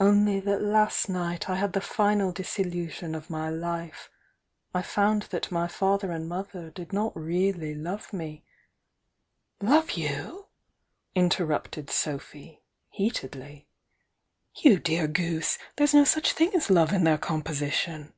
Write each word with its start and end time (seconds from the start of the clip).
"Only 0.00 0.40
that 0.40 0.62
last 0.62 1.06
night 1.06 1.50
I 1.50 1.56
had 1.56 1.74
the 1.74 1.82
final 1.82 2.32
disillusion 2.32 3.14
of 3.14 3.28
my 3.28 3.50
life— 3.50 4.08
I 4.74 4.80
found 4.80 5.24
that 5.24 5.50
my 5.52 5.68
father 5.68 6.12
and 6.12 6.26
mother 6.26 6.70
did 6.70 6.94
not 6.94 7.14
really 7.14 7.74
l<^ve 7.74 8.10
me 8.14 8.42
"Love 9.60 9.90
you!" 9.90 10.46
interrupted 11.14 11.90
Sophy, 11.90 12.62
heatedly. 12.88 13.68
"You 14.54 14.76
78 14.76 14.78
THJE 14.78 14.78
YOUNG 14.78 14.82
DIANA 14.82 14.82
dear 14.82 15.06
goose! 15.08 15.58
There's 15.76 15.92
no 15.92 16.04
such 16.04 16.32
thing 16.32 16.54
as 16.54 16.70
love 16.70 16.94
in 16.94 17.04
their 17.04 17.18
composition!" 17.18 18.14